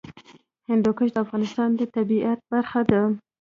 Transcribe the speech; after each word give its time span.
هندوکش 0.69 1.09
د 1.13 1.17
افغانستان 1.25 1.69
د 1.75 1.81
طبیعت 1.95 2.39
برخه 2.53 2.81
ده. 2.91 3.01